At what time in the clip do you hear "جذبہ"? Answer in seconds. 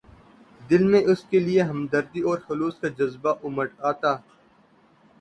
2.97-3.33